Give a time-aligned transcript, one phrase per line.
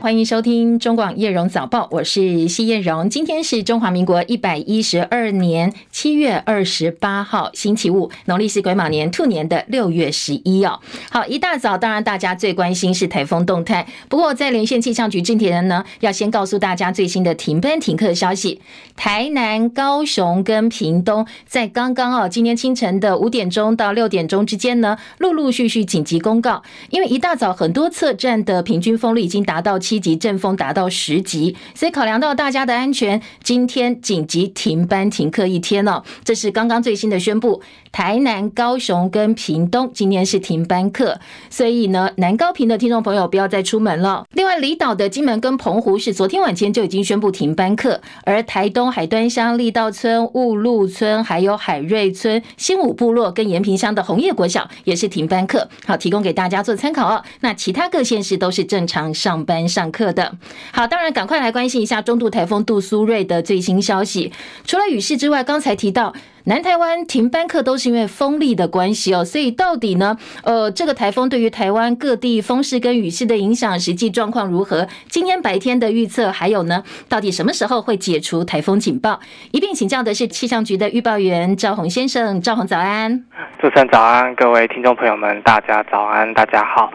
[0.00, 3.10] 欢迎收听中广叶荣早报，我是谢叶荣。
[3.10, 10.80] 今天是中华民国一百一十二年七月二十八号，星期五，农历是癸卯年兔年的六月十一哦。
[11.10, 13.86] 好，一大早，当然大家最关心是台风动态。
[14.08, 18.62] 不过，在连线气象局之前呢，要先告诉大家最新的停班停课消息。
[18.96, 36.02] 台南、高雄跟屏东在刚刚哦，今天清晨的五点钟到六点钟之间呢，陆陆续续紧急公告，因为一大早很多测站的平均风力已经达到七级，阵风达到十级，所以考量到大家的安全，今天紧急停班停课一天了。
[36.24, 44.24] 这是刚刚最新的宣布，台南、高雄跟屏东今天是停班课，所以呢，南高屏的听众朋友不要再出门了。
[44.32, 57.22] 另外，离岛的金门跟澎湖是昨天晚间就已经宣布停班课，而台东海端乡立道村、雾鹿村、还有海瑞村、新武部落跟延平乡的红叶国小也是停班课，好，提供给大家做参考哦。
[57.40, 60.32] 那其他各县市都是正常上班上讲课的。
[60.72, 64.30] 好，当然赶快来关心一下中度台风杜苏芮的最新消息。
[64.66, 66.12] 除了雨势之外，刚才提到
[66.44, 69.24] 南台湾停班课都是因为风力的关系哦。
[69.24, 70.18] 所以到底呢？
[70.42, 74.86] 呃，这个台风对于台湾各地风势跟雨势的影响，实际状况如何？
[75.08, 79.20] 今天白天的预测，还有呢，到底什么时候会解除台风警报？
[79.52, 83.24] 一并请教的是气象局的预报员赵宏先生，赵宏早安。
[83.60, 86.90] 主持人早安，各位听众朋友们，大家早安，大家好。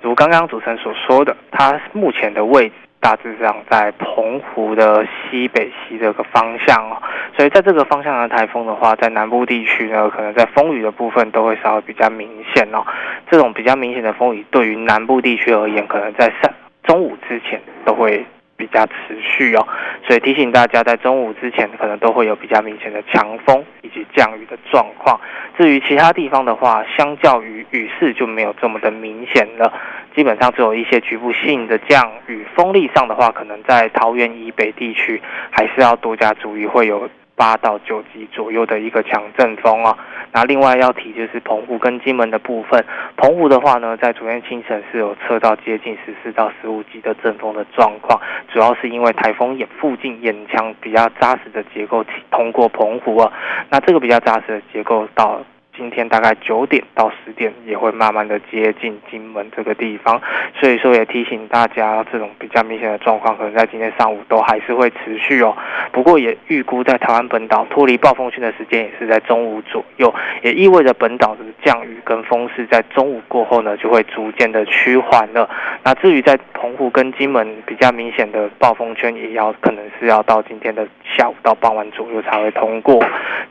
[0.00, 6.96] 如刚刚主持人所说的，它目前的位置大致上在澎湖的西北西这个方向哦，
[7.36, 12.84] 所以在这个方向的台风的话，在南部地区呢，可能在风雨的部分都会稍微比较明显哦。
[13.30, 18.24] 这种比较明显的风雨，对于南部地区而言，可能在上中午之前都会。
[18.58, 19.66] 比较持续哦，
[20.04, 25.18] 所以提醒大家，在中午之前可能都会有比较明显的强风以及降雨的状况。
[25.56, 29.72] 至于其他地方的话，相较于雨势就没有这么的明显了，
[30.14, 32.44] 基本上只有一些局部性的降雨。
[32.56, 37.08] 风力上的话，可能在桃园以北地区还是要多加注意，会有。
[37.38, 39.96] 八到九级左右的一个强阵风啊，
[40.32, 42.84] 那另外要提就是澎湖跟金门的部分，
[43.16, 48.20] 澎湖的话呢，在昨天清晨是有测到接近十四到十五级的阵风的状况，
[48.52, 53.32] 主要是因为台风眼附近眼腔比较扎实的结构通过澎湖啊，
[53.70, 55.40] 那这个比较扎实的结构到。
[55.78, 60.20] 今天大概九点到十点也会慢慢的接近金门这个地方，
[60.58, 65.56] 所以说也提醒大家，这种比较明显的状况可能在今天上午都还是会持续哦。
[65.92, 70.12] 不过也预估在台湾本岛脱离暴风圈的时间也是在中午左右，
[70.42, 75.48] 也意味着本岛的降雨跟风势在中午过后呢就会逐渐的趋缓了。
[75.84, 80.84] 那至于在澎湖跟金门比较明显的暴风圈，也要可能是要到今天的
[81.16, 83.00] 下午到傍晚左右才会通过，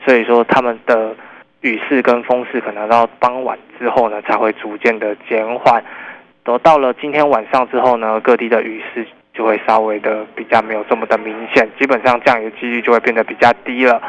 [0.04, 1.14] 所以说他们的。
[1.60, 5.82] 雨势跟风势可能到傍晚之后呢，才会逐渐的减缓。
[6.44, 14.00] 都到了今天晚上之后呢，各地的雨势就会稍微的比较没有这么的明显，基本上降雨的几率就会变得比较低了。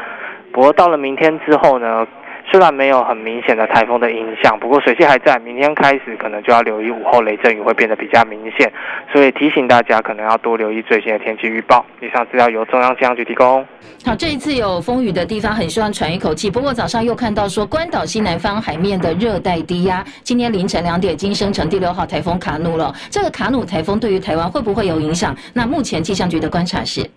[0.52, 2.06] 不过到了明天之后呢，
[2.48, 5.38] 虽然没有很明显的台风的影响，不过水汽还在。
[5.40, 8.70] 明天开始可能就要留意午后雷阵雨会变得比较明显，
[9.12, 11.84] 所以提醒大家可能要多留意最新的天气预报。
[12.00, 13.66] 以上资料由中央气象局提供。
[14.04, 16.50] 好，这一次有风雨的地方很希望喘一口气。
[16.50, 22.94] 不过早上又看到说关岛西南方海面的热带低压，今天凌晨两点已经生成第六号台风卡努了。
[23.10, 25.34] 这个卡努台风对于台湾会不会有影响？
[25.54, 27.08] 那目前气象局的观察是。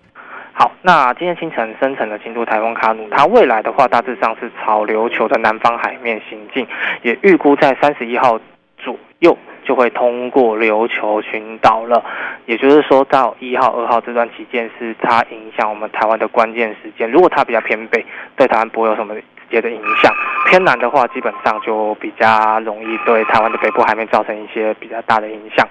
[0.56, 6.64] 好，那今天清晨生成的轻度台风卡努，它未来的话大致上是朝琉球的南方海面行进，
[7.02, 8.38] 也预估在三十一号
[8.78, 12.04] 左右就会通过琉球群岛了。
[12.46, 17.10] 也就是说，到一号、二号这段期间是它影响我们台湾的关键时间。
[17.10, 18.06] 如果它比较偏北，
[18.36, 20.12] 对台湾不会有什么直接的影响；
[20.48, 25.66] 偏南的话，基本上就比较容易对台湾的北部海面造成一些比较大的影响。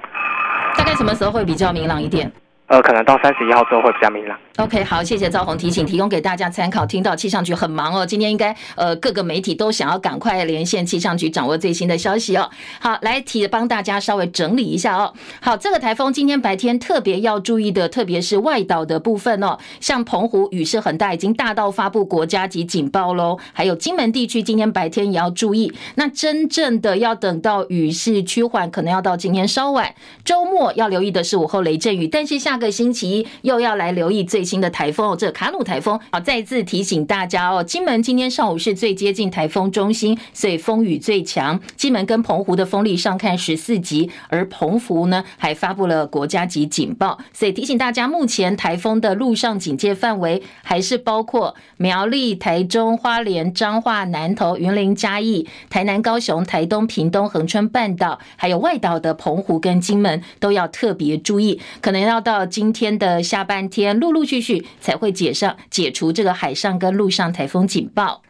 [0.77, 2.29] 大概什么时候会比较明朗一点？
[2.73, 4.35] 呃，可能到三十一号之后会比较明朗。
[4.57, 6.83] OK，好，谢谢赵红提醒，提供给大家参考。
[6.83, 12.49] 听到气象局很忙哦，今天应该呃各个媒体都想要赶快连线气象局，掌握最新的消息哦。
[12.79, 15.13] 好，来提帮大家稍微整理一下哦。
[15.39, 23.37] 好，这个台风今天白天特别要注意的，特别是外岛的部分哦，像澎湖雨势很大，已经大到发布国家级警报喽。
[23.53, 25.71] 还有金门地区今天白天也要注意。
[25.93, 29.93] 那真正的要等到雨势趋缓，可能要到今天稍晚。
[30.25, 32.62] 周末要留意的是午后雷阵雨，但是下个。
[32.63, 41.59] 个星期又要来留意最新的台风哦，这卡努台风好，再次提醒大家哦，金门今天上午是最接近台风中心，所以风雨最强。
[41.75, 68.21] 金门跟澎湖的风力上看十四级，而澎湖呢还发布了国家级警报，所以提醒大家，目前台风的陆上警戒范围还是包括苗栗、台中、花莲、彰化、南投、云林、嘉义、台南、高雄、台东、屏东、恒春半岛，还有外岛的澎湖跟金门都要特别注意，可能要到今天的下半天，陆陆续续才会解上解除这个海上跟陆上台风警报。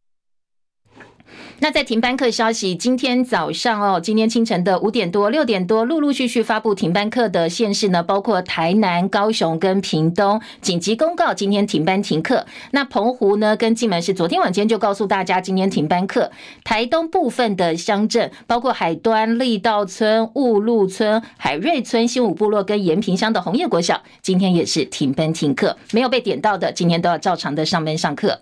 [1.64, 12.46] 那在停班课消息，今天早上哦，今天清晨的五点多、六点多，陆陆续续发布停班课的县市呢，包括台南、高雄跟屏东，紧急公告今天停班停课。
[12.72, 16.30] 那澎湖呢跟金门是昨天晚间就告诉大家今天停班课。
[16.66, 28.42] 台东部分的乡镇，包括海端、力道村、雾鹿村、海瑞村、新武部落跟延平乡的红叶国小，今天也是停班停课，没有被点到的，今天都要照常的上班上课。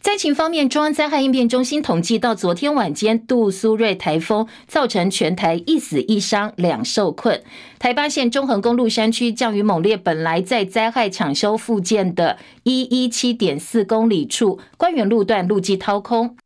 [0.00, 7.42] 灾情方面，中央灾害应变中心统计，到昨天晚间，杜苏芮台风造成全台一死一伤两受困。
[7.78, 16.36] 台八县中横公路山区降雨猛烈，本来在灾害抢修复建的一一七点四公里处，官园路段路基掏空。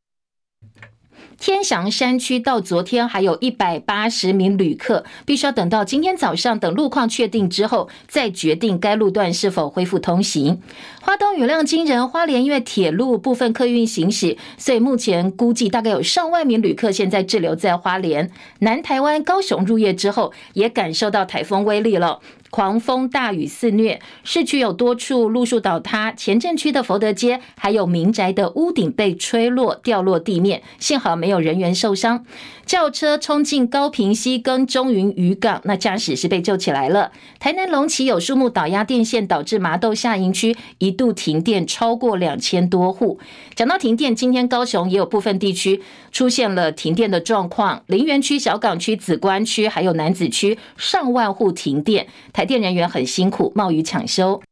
[1.42, 10.62] 天祥山区到昨天还有一百八十名旅客，必须要等到今天早上等路况确定之后，再决定该路段是否恢复通行。
[11.00, 18.30] 花东雨量惊人，花莲因为铁路部分客运行驶，所以目前估计大概有上万名旅客现在滞留在花莲。
[18.60, 22.20] 南台湾高雄入夜之后，也感受到台风威力了。
[22.52, 32.26] 狂风大雨肆虐，市区有多处路树倒塌，前镇区的福德街还有民宅的屋顶被吹落掉落地面，幸好没有人员受伤。
[32.66, 37.10] 轿车冲进高屏溪跟中云渔港，那驾驶是被救起来了。
[37.38, 43.18] 台南龙崎有树木倒压电线，导致麻豆下营区一度停电超过两千多户。
[43.54, 54.42] 讲到停电，今天高雄也有部分地区出现了停电的状况，林园区、小港区、梓官区还有楠梓区上万户停电，台电人员很辛苦，冒雨抢修。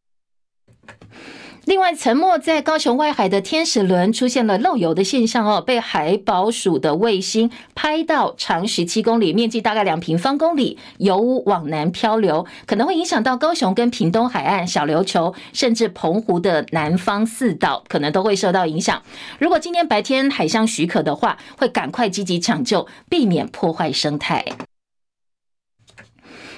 [1.66, 19.00] 另外，沉没在高雄外海的天使轮出现了漏油的现象哦，被海保署的卫星拍到，长十七公里，面积大概两平方公里，油污往南漂流，可能会影响到高雄跟屏东海岸、小琉球，甚至澎湖的南方四岛，可能都会受到影响。
[19.38, 24.44] 如果今天白天海象许可的话，会赶快积极抢救，避免破坏生态。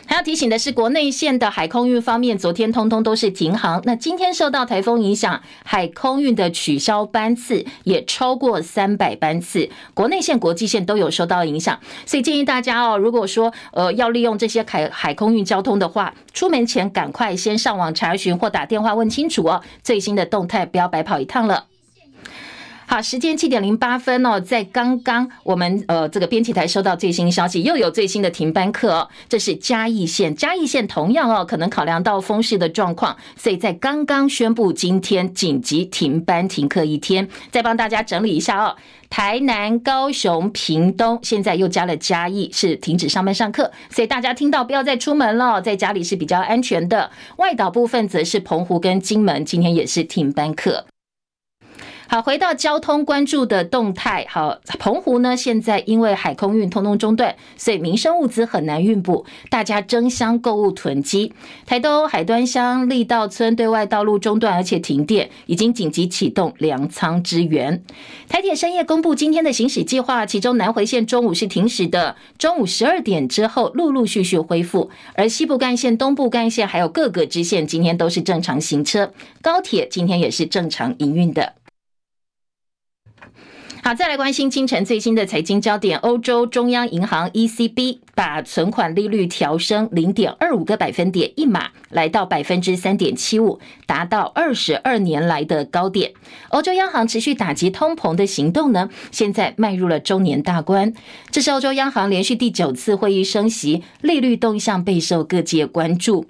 [0.06, 3.80] 还要提醒的是，国内线的海空运方面，昨天通通都是停航。
[3.84, 11.78] 那今天受到台风影响，海空运的取消班次也超过三百班次，国内线、国际线都有受到影响。
[12.04, 21.71] 所以建议大家哦，如果说呃要利用这些海海空运交通的话，出门前赶快先上网查询或打电话问清楚哦，最新的动态，不要白跑一趟了。
[22.92, 29.08] 好，时间七点零八分哦，在刚刚我们呃这个编辑台收到最新消息，又有最新的停班课哦。
[29.30, 37.26] 这是嘉义县，嘉义县同样哦，可能考量到风势的状况，所以在刚刚宣布今天紧急停班停课一天。
[37.50, 38.76] 再帮大家整理一下哦，
[39.08, 47.10] 台南、高雄、屏东，现在又加了嘉义，是停止上班上课，所以大家听到不要再出门了，在家里是比较安全的。
[47.38, 50.84] 外岛部分则是澎湖跟金门，今天也是停班课。
[52.12, 54.26] 好，回到交通关注的动态。
[54.28, 61.32] 好，澎湖呢，现在因为海空运通通中断，所以民生物资很难运补，大家争相购物囤积。
[61.64, 67.82] 台东海端乡力道村对外道路中断，而且停电，已经紧急启动粮仓支援。
[68.28, 79.10] 台铁深夜公布今天的行驶计划，其中南回线中午是停驶的，中午十二点之后陆陆续续恢复，而西部干线、东部干线还有各个支线今天都是正常行车，
[79.40, 81.54] 高铁今天也是正常营运的。
[83.84, 85.98] 好，再来关心清晨最新的财经焦点。
[85.98, 96.12] 欧洲中央银行 ECB 把存款利率调升零点二五个百分点一码，来到百分之三点七五，达到二十二年来的高点。
[96.50, 100.94] 欧洲央行持续打击通膨的行动呢，现在迈入了周年大关。
[101.32, 106.26] 这是欧洲央行连续第九次会议升息，利率动向备受各界关注。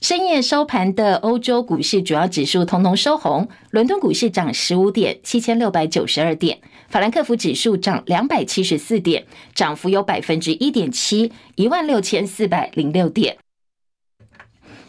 [0.00, 6.58] 深夜收盘的欧洲股市主要指数通通收红，伦敦股市涨十五点，七千六百九十二点。
[6.88, 13.36] 法兰克福指数涨两百七十四点，涨幅有百分之一点七，一万六千四百零六点。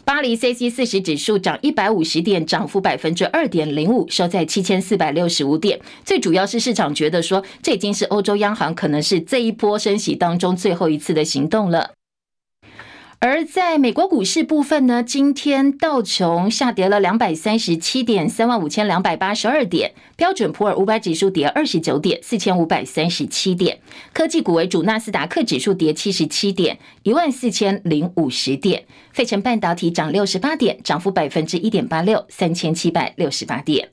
[0.02, 5.78] 巴黎 C C 四十指数涨一百五十点，涨幅百分之二点零五，收在七千四百六十五点。
[6.02, 11.90] 最主要是市场觉得说，这已经是欧洲央行可能是这一波升息当中最后一次的行动了。
[13.22, 23.76] 而在美国股市部分呢，今天道琼下跌了两百三十七点，三万五千两百八十二点；标准普尔五百指数跌二十九点，四千五百三十七点；
[24.14, 33.90] 科技股为主，纳斯达克指数跌七十七点，一万四千零五十点；费城半导体涨六十八点，涨幅百分之一点八六，三千七百六十八点。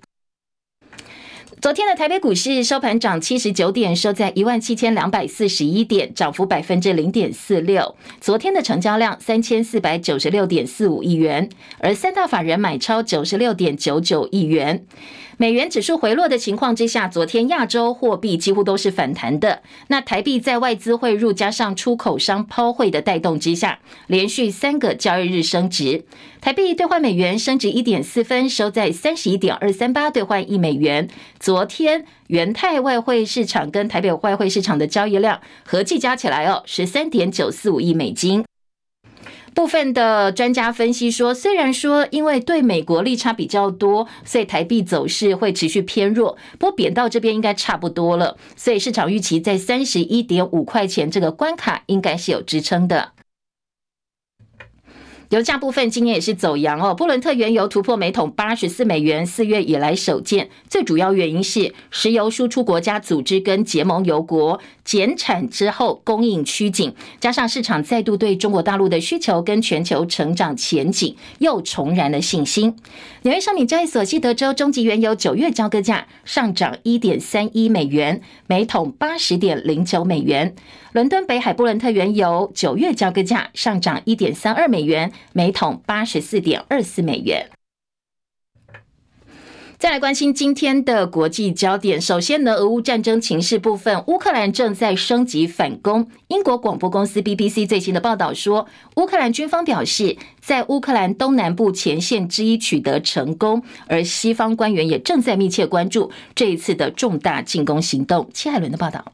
[1.60, 7.96] 昨天的台北股市收盘涨七十九点，收在一万七千两百四十一点，涨幅百分之零点四六。
[8.22, 11.50] 昨天的成交量三千四百九十六点四五亿元，
[11.80, 14.86] 而三大法人买超九十六点九九亿元。
[15.40, 19.64] 美元指数回落的情况之下，昨天亚洲货币几乎都是反弹的。
[19.88, 26.06] 那台币在外资汇入加上出口商抛汇的带动之下，连续三个交易日升值。
[26.48, 31.10] 台币兑换美元升值一点四分，收在三十一点二三八兑换一美元。
[31.42, 38.46] 昨天元泰外汇市场跟台北外汇市场的交易量合计加起来哦，十三点九四五亿美金。
[39.54, 53.12] 部分的专家分析说，虽然说因为对美国利差比较多，所以台币走势会持续偏弱，不过贬到这边应该差不多了，所以市场预期在三十一点五块钱这个关卡应该是有支撑的。
[55.30, 60.50] 油价部分今年也是走扬哦，布伦特原油突破每桶八十四美元，四月以来首见。
[60.70, 72.74] 最主要原因是石油输出国家组织跟结盟油国减产之后供应趋紧，加上市场再度对中国大陆的需求跟全球成长前景又重燃了信心。
[73.24, 80.56] 纽约商品交易所西德州中级原油九月交割价上涨一点三一美元，每桶八十点零九美元。
[80.94, 87.57] 伦敦北海布伦特原油九月交割价上涨一点三二美元，每桶八十四点二四美元。
[89.80, 92.02] 再来关心今天的国际焦点。
[92.02, 96.08] 首先呢，俄乌战争情势部分，乌克兰正在升级反攻。
[96.30, 98.66] 英国广播公司 BBC 最新的报道说，
[98.96, 108.28] 乌克兰军方表示，在乌克兰东南部前线之一取得成功，而西方官员也正在密切关注这一次的重大进攻行动。
[108.34, 109.06] 戚海伦的报道。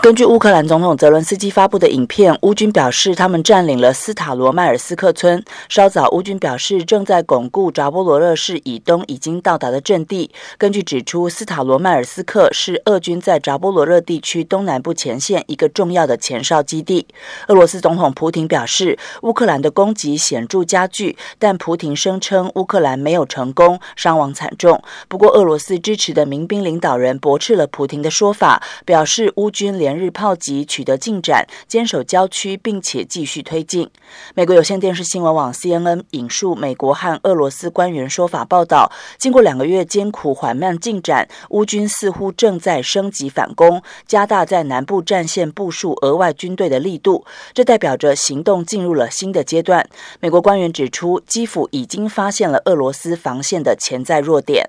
[0.00, 5.44] 根据乌克兰总统泽伦斯基发布的影片，乌军表示他们占领了斯塔罗迈尔斯克村。
[5.68, 10.30] 稍早，乌军表示正在巩固扎波罗热市以东已经到达的阵地。
[10.56, 17.08] 根据指出，斯塔罗迈尔斯克是俄军在扎波罗热地区东南部前线一个重要的前哨基地。
[17.48, 24.80] 俄罗斯总统普廷表示，乌克兰的攻击显著加剧，但普廷声称乌克兰没有成功，伤亡惨重。
[25.08, 33.88] 不过，俄罗斯支持的民兵领导人驳斥了普廷的说法，表示乌军连连日炮击取得进展，坚守郊区，并且继续推进。
[34.34, 47.24] 美国有线电视新闻网 CNN 引述美国和俄罗斯官员说法报道，经过两个月艰苦缓慢进展，乌军似乎正在升级反攻，加大在南部战线部署额外军队的力度。
[47.54, 49.88] 这代表着行动进入了新的阶段。
[50.20, 54.68] 美国官员指出，基辅已经发现了俄罗斯防线的潜在弱点。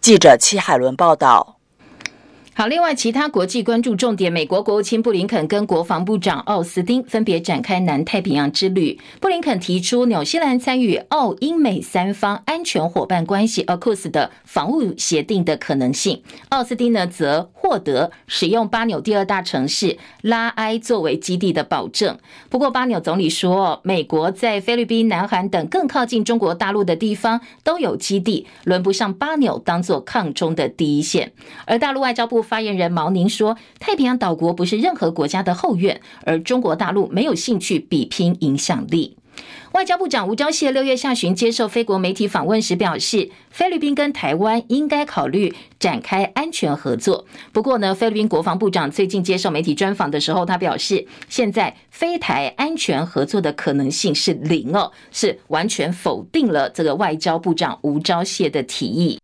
[0.00, 1.58] 记者戚海伦报道。
[2.54, 9.00] 好，另外其他国际关注重点，美国国务卿布林肯跟国防部长奥斯汀分别展开南太平洋之旅。
[9.20, 16.22] 布林肯提出纽西兰参与澳英美三方安全伙伴关系 （AUKUS） 的防务协定的可能性。
[16.50, 22.18] 奥斯汀呢则获得使用巴纽第二大城市拉埃作为基地的保证。
[22.50, 31.32] 不过巴纽总理说，美国在菲律宾、南韩等更靠近中国大陆的地方都有基地，轮不上巴纽当做抗中的第一线。
[31.64, 32.41] 而大陆外交部。
[32.42, 39.16] 发言人毛宁说：“太平洋岛国不是任何国家的后院，而中国大陆没有兴趣比拼影响力。”
[39.72, 47.24] 外交部长吴钊燮六月下旬接受菲国媒体访问时表示，菲律宾跟台湾应该考虑展开安全合作。
[47.52, 59.21] 不过呢，菲律宾国防部长最近接受媒体专访的时候，他表示，现在菲台安全合作的可能性是零哦，是完全否定了这个外交部长吴钊燮的提议。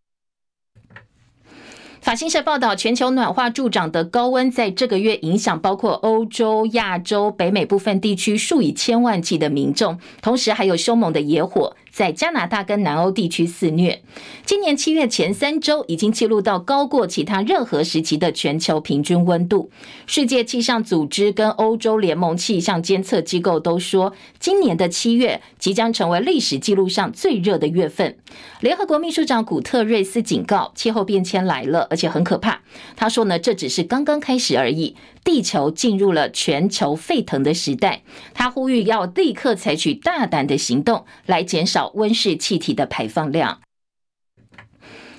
[2.08, 11.76] 法新社报道，全球暖化助长的高温，在这个月影响包括欧洲、亚洲、北美部分地区数以千万计的民众，同时还有凶猛的野火。
[11.90, 14.02] 在加拿大跟南欧地区肆虐，
[14.44, 19.70] 今年七月前三周已经记录到高过其他任何时期的全球平均温度。
[20.06, 28.16] 世界气象组织跟欧洲联盟气象监测机构都说，今年的七月即将成为历史记录上最热的月份。
[28.60, 32.60] 联合国秘书长古特瑞斯警告，气候变迁来了，而且很可怕。
[32.96, 34.96] 他说呢，这只是刚刚开始而已。
[35.24, 38.00] 地球进入了全球沸腾的时代，
[38.32, 43.60] 他呼吁要立刻采取大胆的行动来减少温室气体的排放量。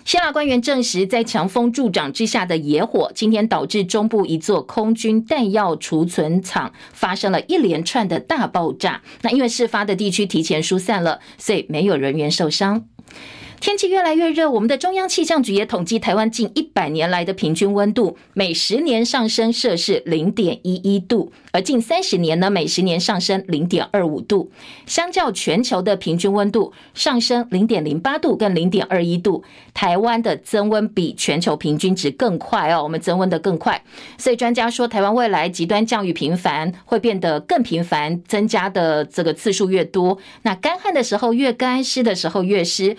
[0.05, 9.03] 希腊官员证实，在强风助长之下的野火，今天导致中部一座空军弹药储存厂发生了一连串的大爆炸。
[9.21, 12.87] 那因为事发的地区提前疏散了，所以没有人员受伤。
[13.59, 24.49] 天气越来越热，我们的中央气象局也统计台湾近一百年来的平均温度，每十年上升摄氏零点一一度，而近三十年呢，每十年上升零点二五度。
[24.85, 33.83] 相较全球的平均温度上升零点零八度跟零点二一度，台湾的增温比全球平均值更快哦，我们增温的更快。
[34.17, 42.95] 所以专家说，台湾未来极端降雨频繁，会变得更频繁，增加的这个次数越多，那干旱的时候越干，湿的时候越湿。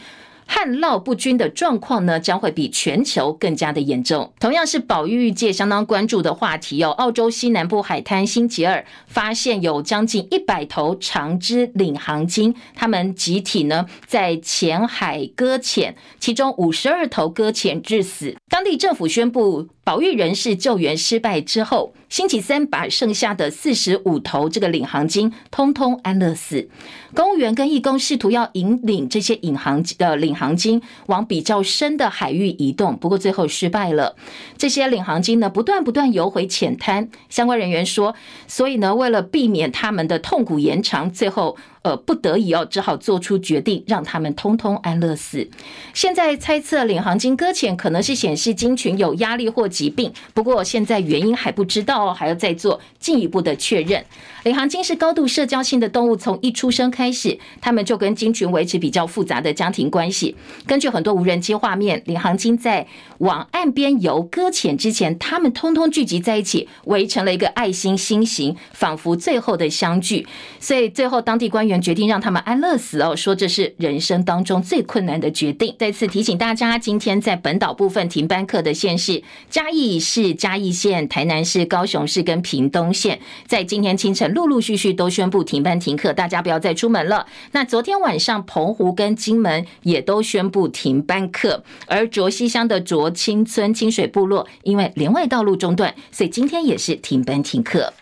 [0.52, 4.32] 旱涝不均的状况呢，将会比全球更加的严重。
[4.40, 6.90] 同样是保育界相当关注的话题哦。
[6.90, 18.34] 澳洲西南部海滩新吉尔发现有将近一百头长肢领航鲸，它们集体呢在浅海搁浅，其中五十二头搁浅致死。
[18.48, 26.68] 当地政府宣布，保育人士救援失败之后，星期三把剩下的四十五头这个领航鲸通通安乐死。
[27.14, 34.16] 公务员跟义工试图要引领这些引航的领航鲸往比较深的海域移动，不过最后失败了。
[34.56, 37.08] 这些领航鲸呢，不断不断游回浅滩。
[37.28, 38.14] 相关人员说，
[38.46, 41.56] 所以呢，为了避免他们的痛苦延长，最后。
[41.82, 45.48] 呃，不得已哦，只好做出决定，让他们通通安乐死。
[45.94, 54.04] 现在猜测领航鲸搁浅可能是显示鲸群有压力或疾病，不过现在原因还不知道哦，还要再做进一步的确认。
[54.44, 60.36] 领航鲸是高度社交性的动物，从一出生开始，它们就跟鲸群维持比较复杂的家庭关系。
[60.66, 62.86] 根据很多无人机画面，领航鲸在
[63.18, 70.26] 往岸边游搁浅之前，它们通通聚集在一起，围成了一个爱心心形，仿佛最后的相聚。
[70.58, 75.74] 所以最后当地官员决定让他们安乐死哦，说这是人生当中最困难的决定。
[75.78, 84.32] 再次提醒大家，今天在本岛部分停班课的县市：嘉义市、嘉义县、台南市、高雄市跟屏东县，在今天清晨。
[84.32, 87.26] 陆陆续续都宣布停班停课，大家不要再出门了。
[87.50, 97.92] 那昨天晚上，澎湖跟金门也都宣布停班课，而卓溪乡的卓清村清水部落因为连外道路中断，所以今天也是停班停课。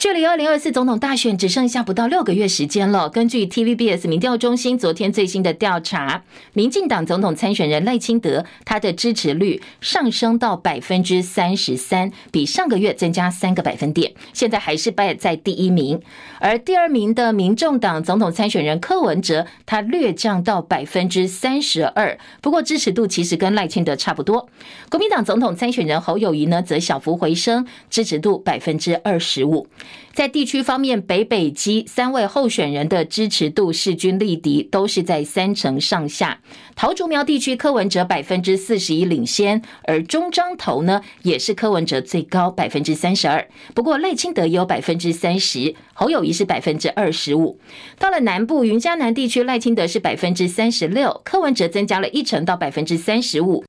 [0.00, 3.10] 距离二零二四总统大选只剩下不到六个月时间了。
[3.10, 6.22] 根据 TVBS 民调中心昨天最新的调查，
[6.54, 16.00] 民进党总统参选人赖清德，他的支持率上升到百分之三十三，比上个月增加三个百分点，现在还是排在第一名。
[16.38, 24.48] 而第二名的民众党总统参选人柯文哲，他略降到百分之三十二，不过支持度其实跟赖清德差不多。
[24.88, 29.66] 国民党总统参选人侯友宜呢，则小幅回升，支持度百分之二十五。
[30.12, 36.40] 在地区方面，北北基三位候选人的支持度势均力敌，都是在三成上下。
[36.74, 43.48] 桃竹苗地区柯文哲百分之四十一领先，而中彰投呢也是柯文哲最高百分之三十二。
[43.74, 47.60] 不过赖清德也有百分之三十，侯友谊是百分之二十五。
[47.98, 53.64] 到了南部云嘉南地区，赖清德是百分之三十六，柯文哲增加了一成到百分之三十五。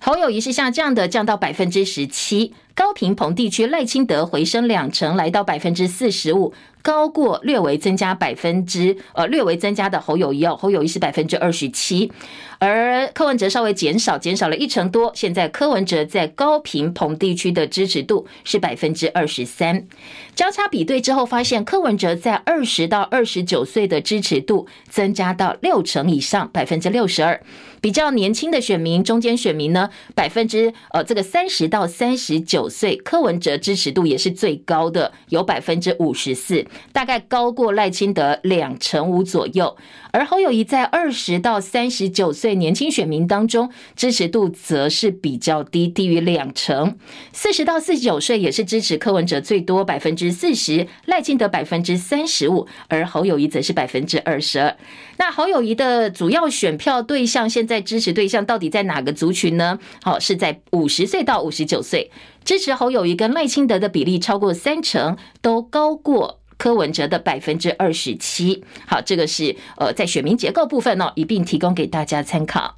[0.00, 2.54] 侯友谊是下降的，降到百分之十七。
[2.76, 6.52] 高平蓬地区赖清德回升两成，来到百分之四十五。
[6.82, 12.12] 高过略微增加百分之呃略微增加的侯友谊哦，侯友谊是百分之二十七，
[12.58, 15.12] 而柯文哲稍微减少，减少了一成多。
[15.14, 19.86] 现在柯文哲在高屏澎地区的支持度是百分之二十三。
[20.34, 27.42] 交叉比对之后，发现柯文哲在二十到二十九岁的支持度增加到六成以上，百分之六十二。
[27.80, 36.66] 比较年轻的选民、中间选民呢，百分之呃这个三十到三十九岁，柯文哲支持度也是最高的，有百分之五十四。
[36.92, 39.76] 大概高过赖清德两成五左右，
[40.10, 46.96] 而侯友谊在二十到三十九岁年轻选民当中支持度则是比较低，低于两成。
[47.32, 54.76] 四十到四十九岁也是支持柯文哲最多百分之四十，赖清德百分之三十五，而侯友宜则是百分之二十二。
[55.18, 59.78] 那侯友宜的主要选票对象，现在支持对象到底在哪个族群呢？
[60.02, 62.10] 好，是在五十岁到五十九岁，
[62.44, 66.40] 支持侯友宜跟赖清德的比例超过三成，都高过。
[66.58, 72.76] 柯文哲的百分之二十七，好，这个是呃在选民结构部分哦，一并提供给大家参考。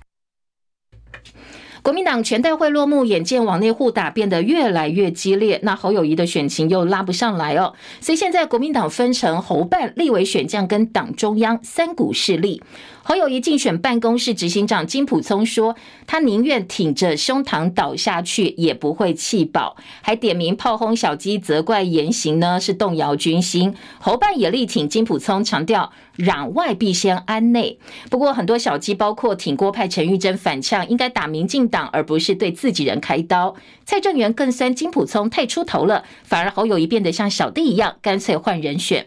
[1.81, 12.63] 国民党全代会落幕，眼见网内互打变得越来越激烈，那侯友谊的选情又拉不上来哦，所以现在国民党分成侯办、立委选将跟党中央三股势力。
[13.09, 15.75] 侯友谊竞选办公室执行长金溥聪说，
[16.07, 23.75] 他宁愿挺着胸膛倒下去，也不会气饱，还点名炮轰小鸡，责怪言行呢是动摇军心。
[23.99, 27.79] 侯办也力挺金溥聪，强调攘外必先安内。
[28.11, 33.57] 不过很多小鸡，包括挺郭派陈玉珍反呛，应该打民进党，而不是对自己人开刀。
[33.87, 39.07] 蔡正元更酸金溥聪太出头了，反而侯友谊变得像小弟一样，干脆换人选。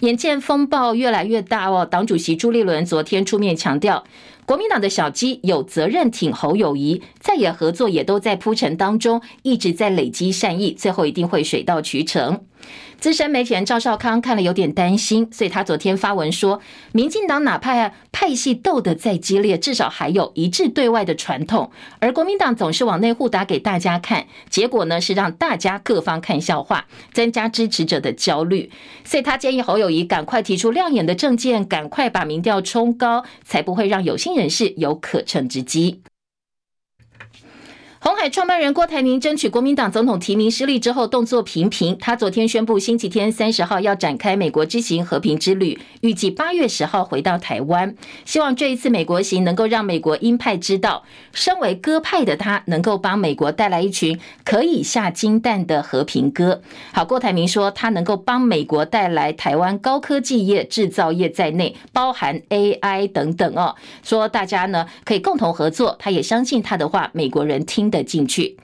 [0.00, 4.04] 眼见风暴越来越大哦，党主席朱立伦昨天出面强调，
[4.46, 12.44] 国民党的小鸡有责任挺侯友谊，再也合作也都在铺陈当中，一直在累积善意，最后一定会水到渠成。
[13.00, 16.60] 资深媒体人赵少康看了有点担心，所以他昨天发文说，
[16.92, 28.70] 民进党哪怕派系斗得再激烈，至少还有一致对外的传统，而国民党总是往内互打给大家看，结果呢是让大家各方看笑话，增加支持者的焦虑，
[29.04, 36.02] 所以他建议侯友谊赶快提出亮眼的政见，赶快把民调冲高，才不会让有心人士有可乘之机。
[38.04, 41.96] 红海创办人郭台铭争取国民党总统提名失利之后，动作频频。
[42.00, 47.94] 他昨天宣布，星期天三十号要展开美国之行和平之旅，预计八月十号回到台湾。
[48.24, 56.60] 希望这一次美国行能够让美国鹰派知道，身为鸽派的他能够帮美国带来一群可以下金蛋的和平鸽。
[56.92, 63.76] 好，郭台铭说，他能够帮美国带来台湾高科技业、制造业在内，包含 AI 等等哦。
[64.02, 68.56] 说大家呢可以共同合作，他也相信他的话，美国人听的进去。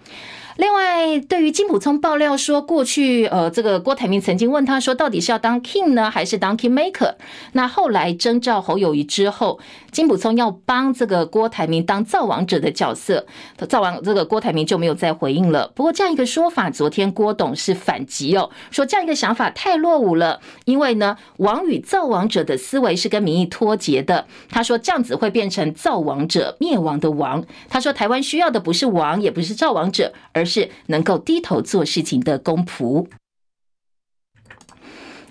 [0.58, 7.14] 另外，对于金溥聪爆料说，过去呃，这个郭台铭曾经问他说，到底是要当 king 呢，还是当 king maker？
[7.52, 9.60] 那后来征召侯友谊之后，
[9.92, 13.24] 金溥聪要帮这个郭台铭当造王者的角色，
[13.68, 15.70] 造王这个郭台铭就没有再回应了。
[15.76, 24.26] 不过这样一个说法，昨天郭董是反击哦，说这样一个想法太落伍了，因为呢，王与造王者的思维是跟民意脱节的。
[24.48, 27.44] 他说这样子会变成造王者灭亡的王。
[27.68, 33.06] 他说台湾需要的不是王，也不是造王者，而是能够低头做事情的公仆。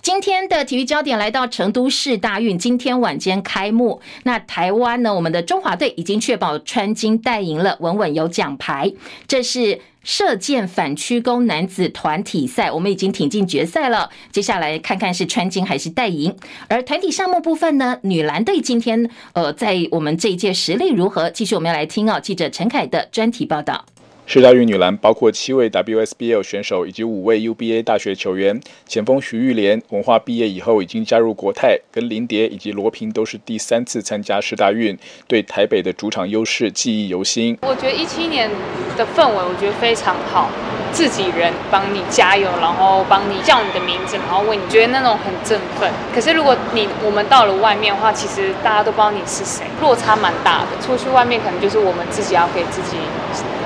[0.01, 3.99] 今天的体育焦点来到成都市大运，今天晚间开幕。
[4.23, 5.13] 那台湾呢？
[5.13, 8.93] 我们的中华队已经确保穿金戴银了，稳稳有奖牌。
[9.27, 14.09] 这是射箭反曲弓男子团体赛，我们已经挺进决赛了。
[14.31, 16.33] 接下来看看是穿金还是戴银。
[16.69, 17.99] 而团体项目部分呢？
[18.03, 21.29] 女篮队今天呃，在我们这一届实力如何？
[21.29, 23.85] 继续我们要来听哦，记者陈凯的专题报道。
[24.29, 28.59] 世大运女篮包括七位 WSBL 选手以及五位 UBA 大学球员。
[28.85, 34.97] 前锋徐玉莲文化毕业以后已经加入国泰，跟林蝶以及罗平都是第三次参加世大运，
[35.29, 37.57] 对台北的主场优势记忆犹新。
[37.61, 38.51] 我觉得一七年
[38.97, 40.49] 的氛围我觉得非常好，
[40.91, 45.89] 自己人帮你加油，然后帮你叫你的名字，然后问你觉得那种很振奋。
[46.13, 50.85] 可是如果你我们到了外面的话，其实大家都不知道你是谁，落差蛮大的。
[50.85, 52.97] 出去外面可能就是我们自己要给自己。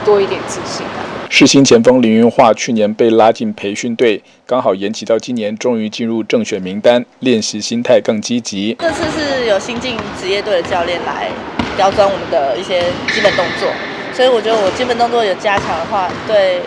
[0.05, 0.99] 多一点自信啊！
[1.29, 8.75] 世新前锋林云樺去年被拉进培训队，刚好延期到今年，终于进入正选名单，练习心态更积极。
[8.79, 11.29] 这次是有新进职业队的教练来
[11.77, 12.81] 刁钻我们的一些
[13.13, 13.71] 基本动作，
[14.13, 16.59] 所以我觉得我基本动作有加强的话，对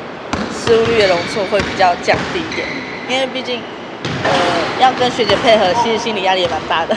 [0.50, 2.66] 失误率的容错会比较降低一点。
[3.10, 3.60] 因为毕竟，
[4.22, 4.30] 呃，
[4.80, 6.96] 要跟学姐配合，其实心理压力也蛮大的。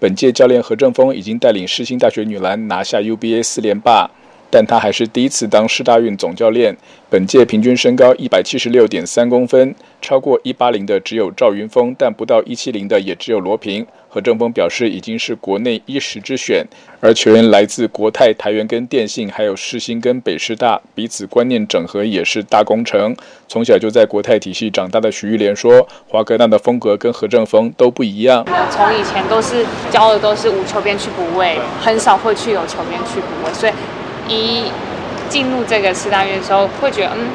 [0.00, 4.10] 本届教练何正峰已经带领世新大学女篮拿下 UBA 四连霸。
[4.52, 6.76] 但他还是第一次当世大运总教练。
[7.08, 13.86] 本届平均身高一百七十六点三公分，超过一八零的只有赵云峰，但不到一七零的也只有罗平。
[14.08, 16.62] 何正峰表示，已经是国内一时之选。
[17.00, 23.16] 而球员来自国泰、台元跟电信，还有世新跟北师大，彼此观念整合也是大工程。
[23.48, 28.44] 从小就在国泰体系长大的徐玉莲说，华格纳的风格跟何正峰都不一样。
[28.70, 33.72] 从以前都是教的都是无球边去补位，很少会去有球边去补位，所以。
[34.28, 34.64] 一
[35.28, 37.28] 进入这个四大运的时候，会觉得嗯，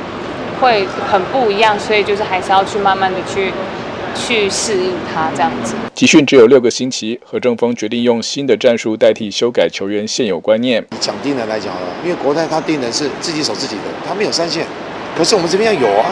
[0.62, 3.52] 会很不一样，所以就是还是要去慢慢的去
[4.16, 5.76] 去适应它这样子。
[5.94, 10.86] 集训只有六个星期，何正峰决定用新的战术代替修改球员现有观念。
[11.00, 14.66] 讲定人来讲了，因为国泰他定的是自己守自己的，他没有三线，
[15.18, 16.06] 可是我们这边要有啊。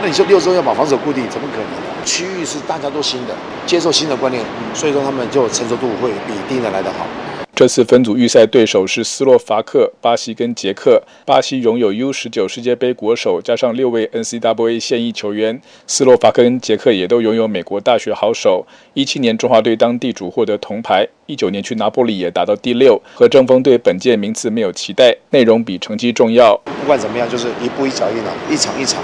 [0.00, 1.90] 那你说六周要把防守固定，怎么可能？
[2.02, 3.34] 区域是大家都新的，
[3.66, 4.42] 接受新的观念，
[4.72, 7.04] 所以说他们就成熟度会比定人来得好。
[7.60, 11.02] 这次分组预赛对手是斯洛伐克、巴西跟捷克。
[11.26, 15.60] 巴西拥有 U19 世界杯国手，加上六位 NCAA 现役球员。
[15.86, 18.66] 斯洛伐克跟捷克也都拥有美国大学好手。
[18.94, 22.98] 一七年中华队当地主获得铜牌，一九年去拿坡里也打到第六。
[23.14, 26.58] 何正峰对本届名次没有期待，内容比成绩重要。
[26.64, 29.02] 不管怎么样，就是一步一脚印啊，一场一场。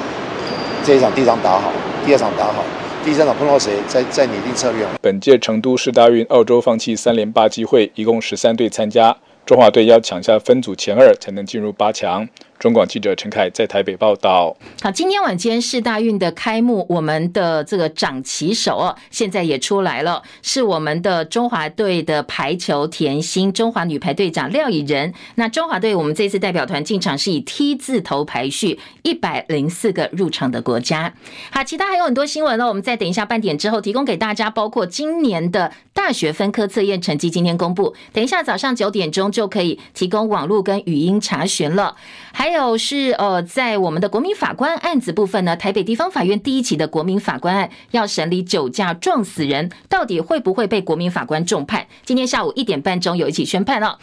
[0.82, 1.70] 这一场第一场打好，
[2.06, 2.64] 第二场打好。
[3.06, 4.84] 第三场碰到谁，再再拟定策略。
[5.00, 12.28] 本届成都市大运，澳洲放弃三连霸机会，一共十三队参加，中华队要抢下分组前二才能进入八强。
[12.58, 14.56] 中广记者陈凯在台北报道。
[14.80, 25.12] 好，今天晚间世大运的开幕，我们的这个掌旗手哦，现在也出来了，是我们的中华队的排球甜心，中华女排队长廖以仁。
[25.34, 31.12] 那中华队我们这次代表团进场是以 T 字头排序，一百零四个入场的国家。
[31.50, 41.96] 好，其他还有很多新闻呢，我们再等一下半点之后提供给大家，包括今年的大学分科测验成绩今天公布，等一下早上九点钟就可以提供网络跟语音查询了。
[42.32, 51.88] 还还有是呃，在我们的国民法官案子部分呢，台北地方法院第一起的国民法官案要审理酒驾撞死人，到底会不会被国民法官重判？
[52.04, 53.98] 今天下午一点半钟有一起宣判了。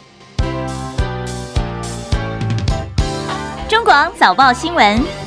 [3.66, 5.23] 中广早报新闻。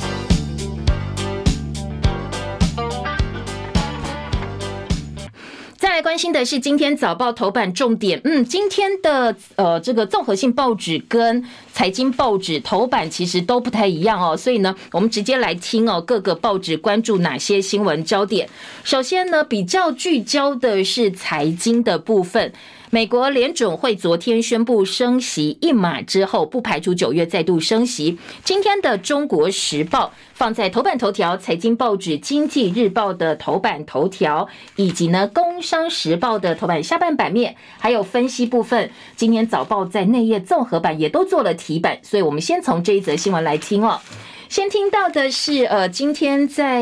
[6.02, 18.48] 关心的是今天早报头版重点，嗯，今天的呃这个综合性报纸跟财经报纸头版其实都不太一样哦，所以呢，我们直接来听哦各个报纸关注哪些新闻焦点。
[18.84, 22.52] 首先呢，比较聚焦的是财经的部分。
[22.90, 28.16] 美国联准会昨天宣布升息一码之后，不排除九月再度升息。
[28.42, 38.90] 今天的《中国时报》放在头版头条，财经报纸《经济日报》的头版头条，以及呢《工商时报》的头版下半版面，还有分析部分。
[39.14, 44.00] 今天早报在内页综合版也都做了题版，所以我们先从这一则新闻来听哦。
[44.48, 46.76] 先听到的是，呃，今天在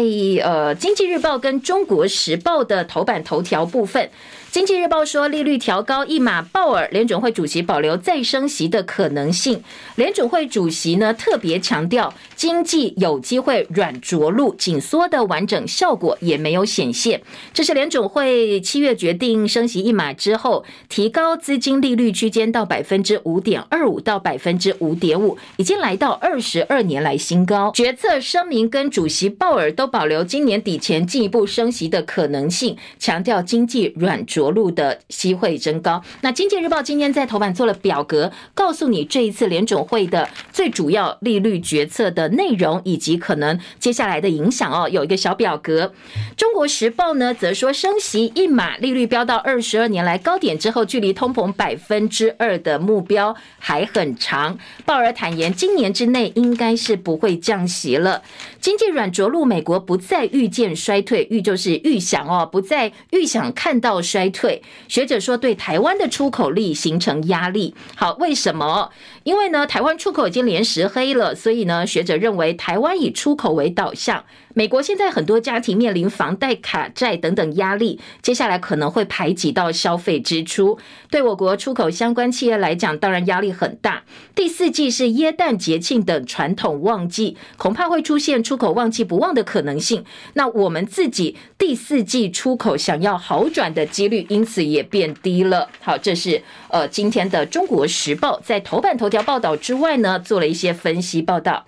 [0.45, 4.09] 呃《经济日报》跟《中国时报》的头版头条部分。
[4.57, 9.63] 经济日报说，利率调高一码，鲍尔联准会主席保留再升息的可能性。
[9.97, 17.21] 联准会主席呢特别强调，经济有机会软着陆，紧缩的完整效果也没有显现。
[17.53, 27.71] 这是联准会七月决定升息一码之后，提高资金利率区间到百分之五点二五到百分之五点五，已经来到二十二年来新高。
[27.73, 34.46] 决策声明跟主席鲍尔都保留今年底前进一步升息的可能性，强调经济软着。
[34.47, 36.03] 着陆的机会增高。
[36.21, 44.89] 那《经济日报》今天在头版做了表格，告诉你这一次联准会的最主要利率决策的内容，以及可能接下来的影响哦。
[44.89, 45.87] 有一个小表格，
[46.37, 54.59] 《中国时报》呢则说升息一码，利率飙到二十二年来高点之后，距离通膨百分之二的目标还很长。
[54.85, 58.23] 鲍尔坦言，今年之内应该是不会降息了。
[58.61, 64.63] 经济软着陆，美国不再预见衰退，预就是预想哦，不再预想看到衰退。
[64.89, 67.75] 学者说，对台湾的出口力形成压力。
[67.95, 68.91] 好，为什么？
[69.25, 74.25] 因为呢，台湾出口已经连十黑了，所以呢，学者认为台湾以出口为导向。
[74.59, 80.79] 美国现在很多家庭面临房贷、卡债等等压力，接下来可能会排挤到消费支出。
[81.11, 84.05] 对我国出口相关企业来讲，当然压力很大。
[84.35, 90.03] 第四季是耶诞节庆等传统旺季，恐怕会出现出口旺季不旺的可能性。
[90.33, 95.69] 那我们自己第四季出口想要好转的几率，因此也变低了。
[95.83, 101.67] 好，这是呃今天的《中国时报》在头版头条报道之外呢，做了一些分析报道。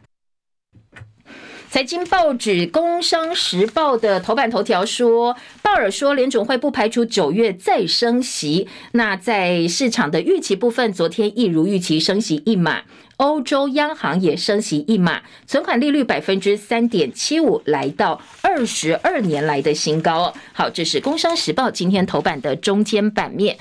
[1.71, 8.67] 财经报纸《工商时报》的头版头条说，鲍尔说联准会不排除九月再升息。
[8.93, 12.85] 那在市场的预期部分，昨天一如预期升息一码。
[13.19, 20.33] 欧洲央行也升息一码，存款利率百分之三点七五，来到二十二年来的新高。
[20.55, 23.59] 好，这是《工商时报》今天头版的中间版面。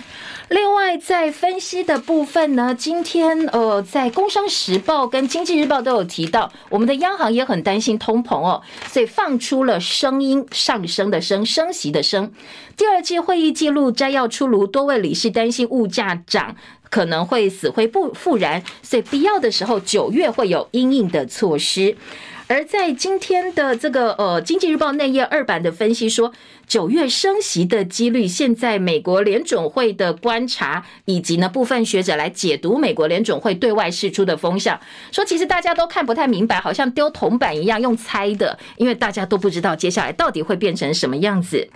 [0.47, 12.31] 另外，在分析的部分呢，今天呃，在《工商时报》跟《经济日报》都有提到，我们的央行也很担心通膨哦，所以放出了声音上升的升，升息的升。
[12.77, 16.55] 第二季会议记录摘要出炉，多位理事担心物价涨。
[16.89, 21.97] 可能会死灰不复燃，所以必要的时候九月会有因应的措施。
[22.49, 26.31] 而在今天的这个呃《经济日报》内页二版的分析说，
[26.65, 34.79] 九月升息的几率，现在美国联准会的观察以及呢部分学者来解读美国联准会对外释出的风向，
[35.11, 41.69] 说其实大家都看不太明白，好像丢铜板一样用猜的，因为大家都不知道接下来到底会变成什么样子。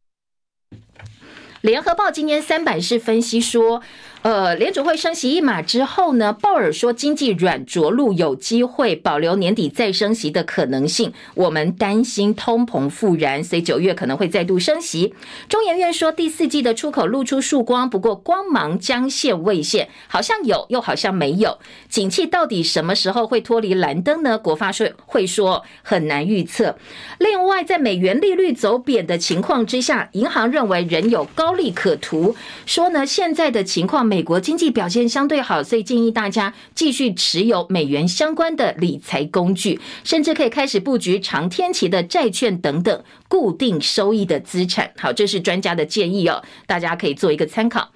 [1.60, 3.82] 联合报今天三版是分析说。
[4.24, 11.12] 呃，联储会升息一码之后呢，鲍尔说经济软着陆有机会保留年底再升息的可能性。
[11.34, 15.16] 我们担心通膨复燃，所以九月可能会再度升息。
[15.50, 21.58] 中研院说第四季的出口露出曙光，不过光芒将现未现，好像有又好像没有。
[21.90, 24.38] 景气到底什么时候会脱离蓝灯呢？
[24.38, 26.78] 国发会会说很难预测。
[27.18, 32.36] 另外，在美元利率走贬的情况之下，银行认为仍有高利可图，
[32.68, 34.11] 说呢现在的情况。
[34.12, 44.92] 美国经济表现相对好，所以建议大家继续持有美元相关的理财工具，甚至可以开始布局长天期的债券等等固定收益的资产。
[44.98, 47.90] 好，这是专家的建议哦，大家可以做一个参考。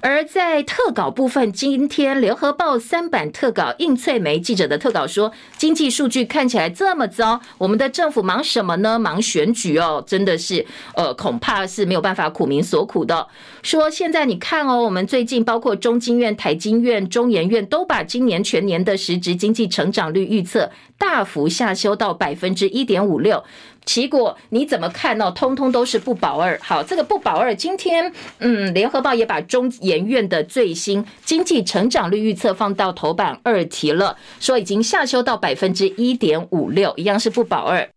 [0.00, 8.98] 而在特稿部分，今天联合报三版特稿，应翠梅记者的特稿说，经济数据看起来这么糟，我们的政府忙什么呢？
[8.98, 13.26] 忙选举哦，真的是，呃，恐怕是没有办法苦民所苦的。
[13.62, 23.42] 说现在你看哦，我们最近包括中经院、台经院、中研院都把今年全年的实质经济成长率预测大幅下修到百分之一点五六。
[23.88, 25.30] 结果你怎么看呢？
[25.30, 26.60] 通通都是不保二。
[26.62, 37.88] 好，这个不保二，今天嗯，联合报也把中研院的最新经济成长率预测放到头版二题了，说已经下修到百分之一点五六，一样是不保二。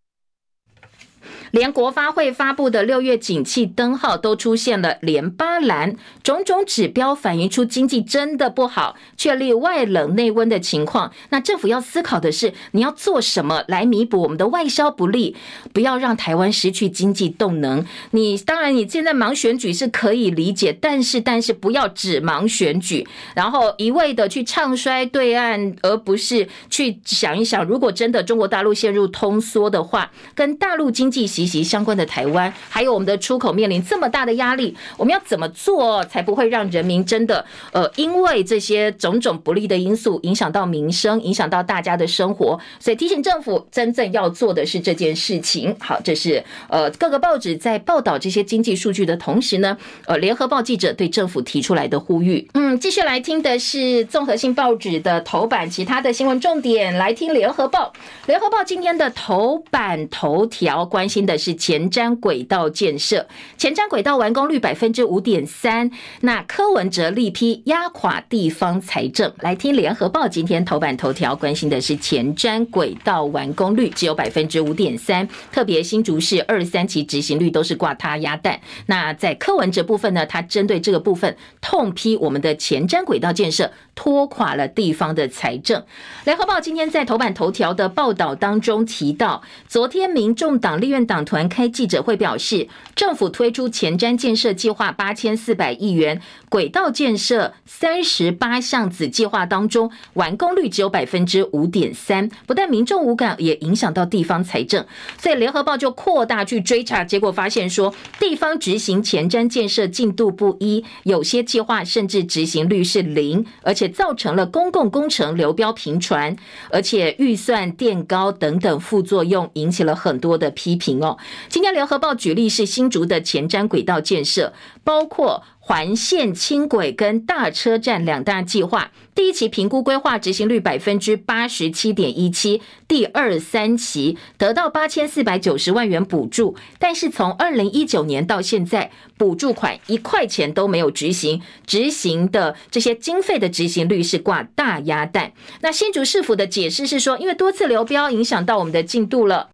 [1.51, 11.11] 连国发会发布的六月景气灯号都出现了连八蓝，种种指标反映出经济真的不好，确立外冷内温的情况。
[11.29, 15.35] 那政府要思考的是，你要做什么来弥补我们的外销不利，
[15.73, 17.85] 不要让台湾失去经济动能。
[18.11, 42.59] 你当然你现在忙选举是可以理解，但是但是不要只忙选举，然后一味的去唱衰对岸，而不是去想一想，如果真的中国大陆陷入通缩的话，跟大陆经济息息相关的台湾，还有我们的出口面临这么大的压力，我们要怎么做才不会让人民真的呃，因为这些种种不利的因素影响到民生，影响到大家的生活？
[42.79, 45.75] 所以提醒政府，真正要做的是这件事情。
[45.79, 49.75] 好，这是呃各个报纸在报道这些经济数据的同时呢，
[50.05, 52.47] 呃，联合报记者对政府提出来的呼吁。
[52.53, 57.91] 嗯，继续来听的是综合性报纸的头版，其他的新闻重点来听联合报。
[58.27, 61.30] 联合报今天的头版头条关心的。
[61.31, 63.25] 的是前瞻轨道建设，
[63.57, 65.89] 前瞻轨道完工率百分之五点三。
[66.21, 69.31] 那柯文哲力批压垮地方财政。
[69.39, 78.59] 来听联合报今天头版头条，关心的是前瞻轨道完工率只有百分之五点三，特别新竹市二三期执行率都是挂他鸭蛋。
[78.87, 85.83] 那在柯文哲部分呢，他针对这个部分痛批我们的前瞻轨道建设拖垮了地方的财政。
[86.25, 104.85] 联合报今天在头版头条的报道当中提到，昨天民众党立院党团开记者会表示，政府推出前瞻建设计划八千四百亿元，轨道建设三十八项子计划当中，完工率只有百分之五点三，不但民众无感，也影响到地方财政。
[105.17, 116.35] 所以联合报就扩大去追查，结果发现说，地方执行前瞻建设进度不一，有些计划甚至执行率是零，而且造成了公共工程流标频传，
[116.69, 121.17] 而且预算垫高等等副作用，引起了很多的批评哦。
[121.47, 124.51] 今天联合报举例是新竹的前瞻轨道建设，
[124.83, 145.31] 包括环线轻轨跟大车站两大计划，第一期评估规划执行率百分之八十七点一七，第二三期得到八千四百九十万元补助，但是从二零一九年到现在，补助款一块钱都没有执行，执行的这些经费的执行率是挂大鸭蛋。
[145.61, 149.50] 那新竹市府的解释是说，因为多次流标影响到我们的进度了。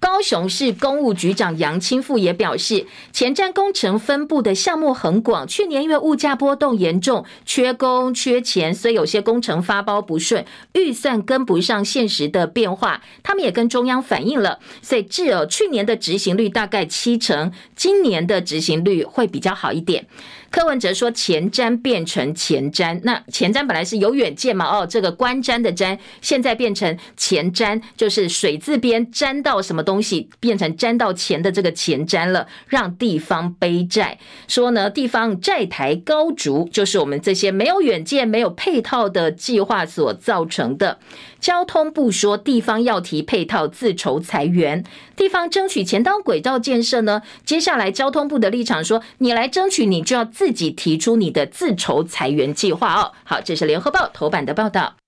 [0.00, 13.02] 高雄市公务局长杨清富也表示，前瞻工程分布的项目很广，去年因为物价波动严重，缺工缺钱，所以有些工程发包不顺，预算跟不上现实的变化。
[13.22, 20.06] 他们也跟中央反映了，所以至有去年的执行率大概七成，今年的执行率会比较好一点。
[20.50, 24.66] 柯文哲说：“前瞻变成前瞻，那前瞻本来是有远见嘛？
[24.66, 34.18] 哦，这个观瞻的瞻，现在变成前瞻，就是水字边沾到什么东西，变成沾到钱的这个前瞻了，让地方背债。
[34.48, 40.98] 说呢，地方债台高筑，就是我们这些没有远见、没有配套的计划所造成的。”
[41.40, 44.84] 交通部说，地方要提配套自筹裁员，
[45.16, 47.22] 地方争取前当轨道建设呢？
[47.44, 53.12] 接下来交通部的立场说，你来争取，你就要自己提出你的自筹裁员计划哦。
[53.24, 54.99] 好，这是联合报头版的报道。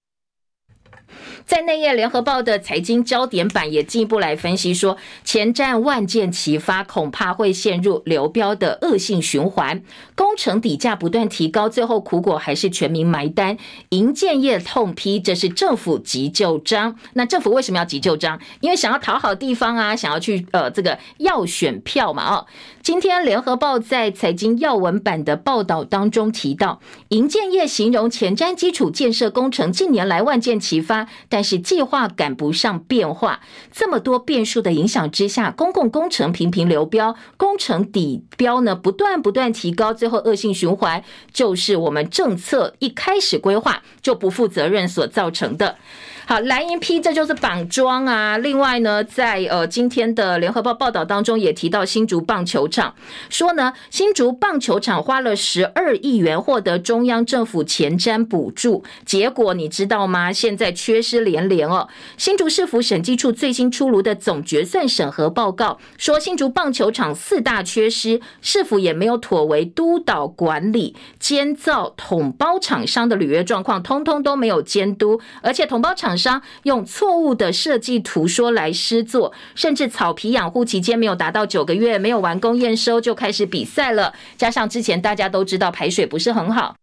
[1.44, 9.82] 在内页，联合报的财经焦点版也进一步来分析说，前瞻万箭齐发，恐怕会陷入流标的恶性循环。
[10.14, 13.56] 工程底价不断提高，最后苦果还是全民埋单。
[13.90, 16.96] 营建业痛批这是政府急就章。
[17.14, 18.40] 那政府为什么要急就章？
[18.60, 22.46] 因为想要讨好地方啊，想要去呃这个要选票嘛哦。
[22.82, 33.40] 今天联合报在财经要闻版的报道当中提到，营建业形容前瞻基础建设工程近年来万箭齐发，但是计划赶不上变化，
[33.72, 45.78] 这么多变数的影响之下，公共工程频频流标，工程底标呢不断不断提高，最后恶性循环，就是我们政策一开始规划就不负责任所造成的。
[46.24, 48.38] 好，蓝银批这就是绑桩啊！
[48.38, 52.94] 另外呢，在呃今天的联合报报道当中也提到新竹棒球场，
[53.28, 60.32] 说呢新竹棒球场花了十二亿元获得中央政府前瞻补助，结果你知道吗？
[60.32, 61.88] 现在缺失连连哦。
[62.16, 76.11] 新竹市府审计处最新出炉的总决算审核报告说，新竹棒球场四大缺失，市府也没有妥为督导管理，监造统包厂商的履约状况，通通都没有监督，而且统包厂。
[76.12, 84.12] 厂商用错误的设计图说来施作，甚至草皮养护期间没有达到九个月，没有完工验收就开始比赛了。
[84.36, 86.76] 加上之前大家都知道排水不是很好。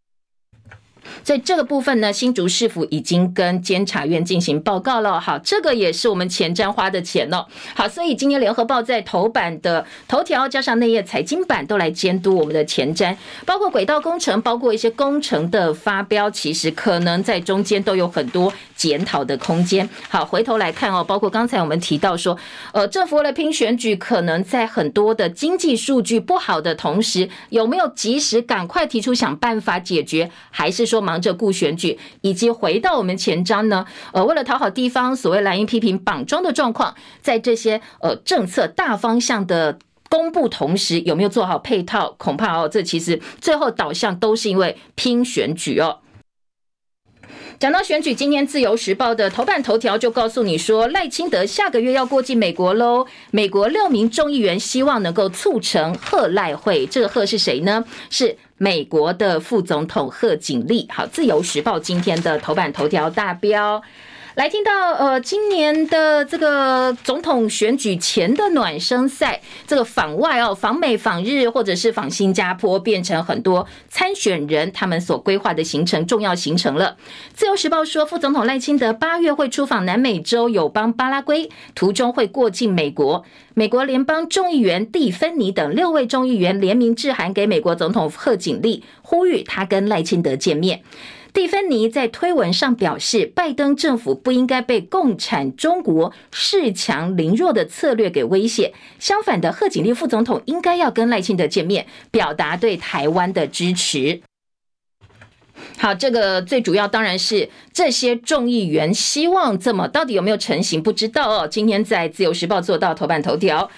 [1.24, 5.20] 在这个部分呢，新竹市府已经跟监察院进行报告了。
[5.20, 7.48] 好，这个也是我们前瞻花的钱哦。
[7.74, 13.16] 好，所以今天联合报在头版的头条，加上内页财经版都来监督我们的前瞻，
[13.46, 19.88] 包括轨道工程，包括一些工程的发标，其实可能在中间都有很多检讨的空间。
[20.08, 22.38] 好，回头来看哦，包括刚才我们提到说，
[22.72, 31.04] 呃，政府为了拼选举，可能在很多的经济数据不好的同时，有没有及时赶快提出想办法解决，还是说？
[31.10, 33.84] 忙着顾选举，以及回到我们前章呢？
[34.14, 42.14] 呃，为了讨好地方，所谓蓝营批评绑桩的状况，在这些呃政策大方向的公布同时，有没有做好配套？
[42.20, 45.98] 恐怕哦，这其实最后导向都是因为拼选举哦。
[47.60, 53.06] 讲到选举，今天自由时报的头版头条就告诉你说，赖清德下个月要过境美国喽。
[53.32, 57.84] 美国六名众议员希望能够促成贺赖会，这个贺是谁呢？
[58.10, 58.38] 是。
[58.62, 63.82] 美国的副总统贺锦丽，好，《自由时报》今天的头版头条大标。
[64.40, 76.96] 来听到呃，今年的这个总统选举前的暖身赛，这个访外哦，访美、访日或者是访新加坡，变成很多参选人他们所规划的行程重要行程了。
[77.34, 83.26] 自由时报说，副总统赖清德八月会出访南美洲友邦巴拉圭，途中会过境美国。
[83.56, 90.82] 美国联邦众议员蒂芬尼等六位众议员联名致函给美国总统贺锦丽，呼吁他跟赖清德见面。
[91.32, 98.74] 蒂芬尼在推文上表示，拜登政府不应该被共产中国恃强凌弱的策略给威胁。
[98.98, 104.22] 相反的，贺锦丽副总统应该要跟赖清德见面，表达对台湾的支持。
[105.78, 111.48] 好，这个最主要当然是这些众议员希望这么，到底有没有成型不知道哦。
[111.48, 113.70] 今天在自由时报做到头版头条，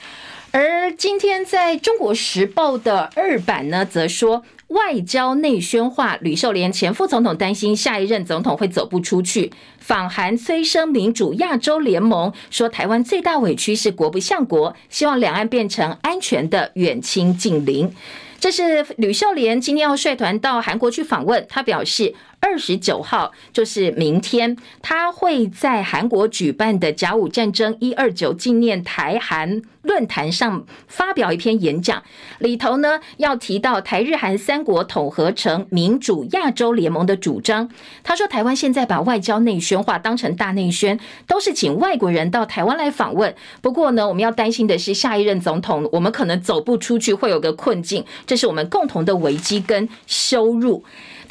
[0.51, 4.43] 而今天在中国时报的二版呢，则说。
[4.71, 9.51] 外交内宣化，吕秀莲前副总统担心下一任总统会走不出去。
[9.79, 17.93] 访韩催生民主亚洲联盟，说台湾最大委屈是国不像国，希望两岸变成安全的远亲近邻。
[18.39, 22.15] 这是吕秀莲今天要率团到韩国去访问，他表示。
[22.41, 32.03] 二十九号就是明天，他会在韩国举办的甲午战争一二九纪念台韩论坛上发表一篇演讲，
[32.39, 37.69] 里头呢要提到台日韩三国统合成民主亚洲联盟的主张。
[38.03, 43.33] 他说，台湾现在把外交内宣化当成大内宣，都是请外国人到台湾来访问。
[43.61, 50.83] 不过呢，我们要担心的是下一任总统，我们可能走不出去，会有个困境，这是我们共同的危机跟羞辱。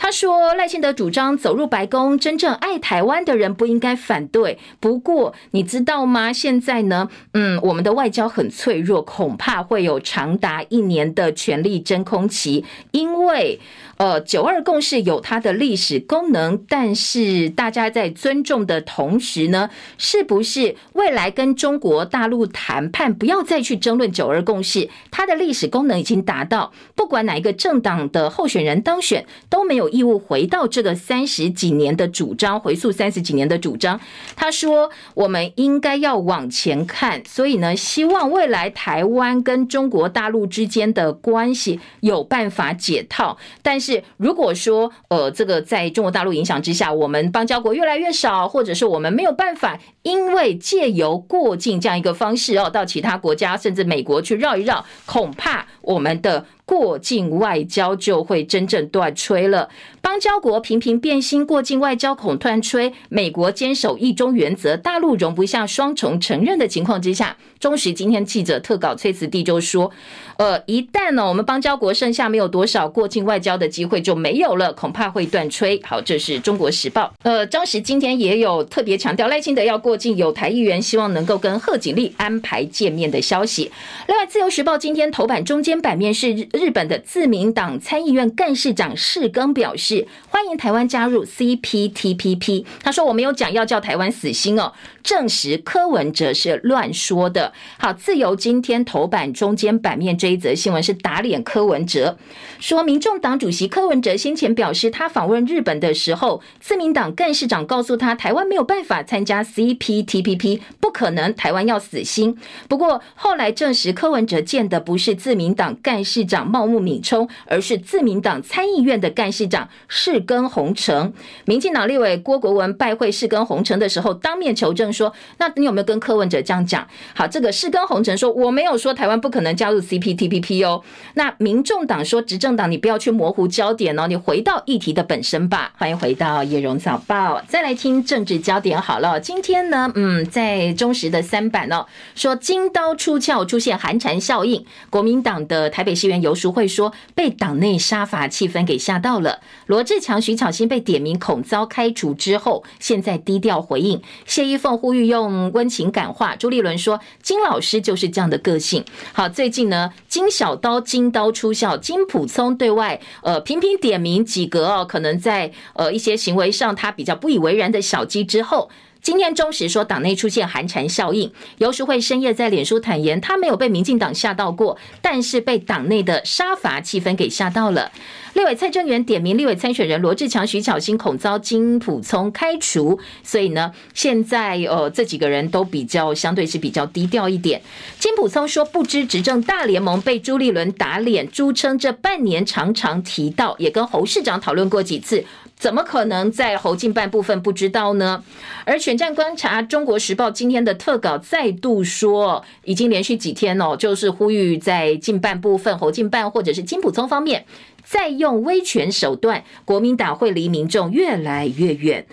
[0.02, 4.58] 他说：“赖清德主张走入白宫，真正爱台湾的人不应该反对。
[4.80, 6.32] 不过，你知道吗？
[6.32, 13.60] 现在呢，嗯，我们的外交很脆弱，恐怕会有长达一年的权力真空期，因为。”
[14.00, 24.88] 呃，九二共识有它的历史功能，但是大家在尊重的同时呢，是不是未来跟中国大陆谈判，不要再去争论九二共识？
[25.10, 34.00] 它的历史功能已经达到，不管哪一个政党的候选人当选，都没有义务回到这个三十几年的主张，回溯三十几年的主张。
[34.34, 43.89] 他说，我们应该要往前看，所以呢，希望未来台湾跟中国大陆之间的关系有办法解套，但是。
[43.92, 56.44] 是如果说呃这个在中国大陆影响之下，我们邦交国越来越少，或者是我们没有办法，因为借由过境这样一个方式哦，到其他国家甚至美国去绕一绕，恐怕我们的。
[56.70, 59.68] 过境外交就会真正断吹了。
[60.00, 62.92] 邦交国频频变心，过境外交恐断吹。
[63.08, 69.90] 美国坚守一中原则，大陆容不下双重承认的情况之下，中时今天记者特稿崔慈弟就说
[70.38, 77.12] ：“呃，一旦呢，我们邦交国剩下没有多少过境外交的机会就没有了，恐怕会断吹。”好，这是中国时报。
[77.24, 83.72] 呃，中时今天也有特别强调赖清德要过境，有台议员希望能够跟贺锦丽安排见面的消息。
[84.06, 86.48] 另外，自由时报今天头版中间版面是。
[86.60, 92.66] 日本的自民党参议院干事长世耕表示，欢迎台湾加入 CPTPP。
[92.82, 94.70] 他说：“我没有讲要叫台湾死心哦，
[95.02, 102.18] 证实柯文哲是乱说的。”好，自由今天头版中间版面这一则新闻是打脸柯文哲，
[102.58, 112.36] 说民众党主席柯文哲先前表示，他访问日本的时候，自民党干事长告诉他，台湾没有办法参加 CPTPP，不可能，台湾要死心。
[112.68, 116.40] 不过后来证实，柯文哲见的不是自民党干事长。
[116.50, 121.12] 茂木敏充，而是自民党参议院的干事长世耕弘成。
[121.44, 130.82] 民进党立委郭国文拜会世耕弘成的时候，当面求证说：“那你有没有跟柯文哲这样讲？”好，这个世耕弘成说：“我没有说台湾不可能加入 CPTPP 哦。”
[131.14, 138.80] 那民众党说：“执政党，你不要去模糊焦点哦，你回到议题的本身吧。”欢迎回到叶荣早报，再来听政治焦点。
[138.80, 149.40] 好了，今天呢，嗯，在中时的三版哦，说金刀出鞘，出现寒蝉效应，国民党的台北市议员游淑慧说被党内杀伐气氛给吓到了。
[149.66, 154.00] 罗志强、徐巧芯被点名恐遭开除之后，现在低调回应。
[154.26, 156.34] 谢依凤呼吁用温情感化。
[156.34, 158.82] 朱立伦说金老师就是这样的个性。
[159.12, 168.70] 好，最近呢，金小刀金刀出鞘，金普聪对外呃频频点名几个哦，可能在呃一些行为上他比较不以为然的小鸡之后。
[169.02, 177.90] 今天中时说党内出现寒蝉效应，游淑慧深夜在脸书坦言，他没有被民进党吓到过，但是被党内的杀伐气氛给吓到了。
[178.34, 187.60] 立委蔡正元点名立委参选人罗志强、徐巧芯恐遭金普聪开除，所以呢，现在呃这几个人都比较相对是比较低调一点。
[187.98, 195.24] 金普聪说不知执政大联盟被朱立伦打脸，朱称这半年常常提到，也跟侯市长讨论过几次。
[195.56, 198.24] 怎么可能在侯进办部分不知道呢？
[198.64, 207.44] 而选战观察，《中国时报》今天的特稿再度说，已经连续几天哦，就是呼吁在进办部分，侯进办或者是金普聪方面，
[207.84, 212.06] 再用威权手段，国民党会离民众越来越远。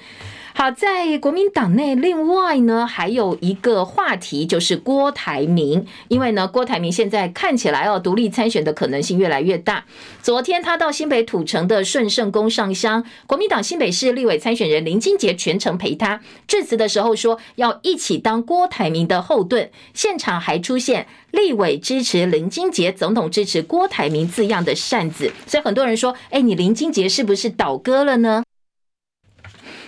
[0.60, 9.86] 好，在国民党内，另外呢，还有一个话题就是郭台铭，因为呢，郭台铭现在看起来哦，独立参选的可能性越来越大。
[10.24, 28.44] 昨天他到新北土城的顺圣宫上香，国民党新北市立委参选人林金杰全程陪他，致辞的时候说要一起当郭台铭的后盾，现场还出现立委支持林金杰，总统支持郭台铭字样的扇子，所以很多人说，哎，你林金杰是不是倒戈了呢？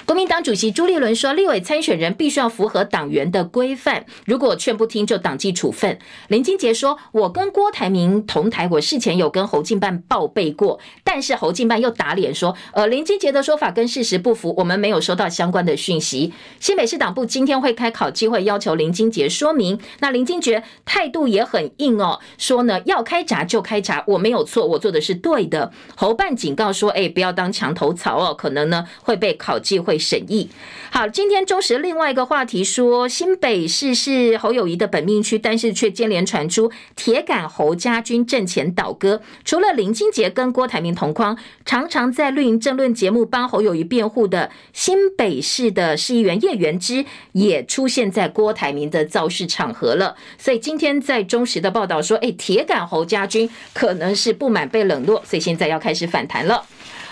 [0.10, 6.00] 国民党主席朱立伦说，立委参选人必须要符合党员的规范，如果劝不听就党纪处分。
[6.30, 16.34] 林金杰说，我跟郭台铭同台，我事前有跟侯进办报备过，但是侯进办又打脸说，呃，林金杰的说法跟事实不符，我们没有收到相关的讯息。
[16.60, 19.80] 新北市党部今天会开考机会，要求林金杰说明。
[20.00, 25.72] 那林金杰态度也很硬哦，说呢要开闸就开闸，我没有错，我做的是对的。
[25.96, 30.50] 侯办警告说，哎，不要当墙头草哦，可能呢会被考纪会审议。
[30.92, 39.22] 好，今天中时另外一个话题说，新北市是侯友宜的本命区，但是却接连传出铁杆侯家军阵前倒戈。
[39.46, 50.16] 除了林清杰跟郭台铭同框，常常在绿营政论节目帮侯友宜辩护的新北市的市议员叶元之，也出现在郭台铭的造势场合了。
[50.40, 56.66] 所以今天在中时的报道说，哎，铁杆侯家军可能是不满被冷落，所以现在要开始反弹了。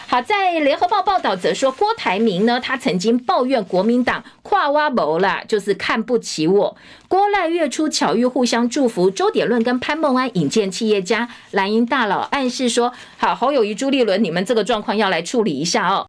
[0.09, 6.77] 好，在联合报报道则说，郭台铭呢，他曾经抱怨国民党跨挖谋啦，就是看不起我。
[7.09, 16.07] 郭赖月初巧遇互相祝福，周点论跟潘孟安引荐企业家，蓝营大佬暗示说，好，好友谊、朱立伦，你们这个状况要来处理一下哦。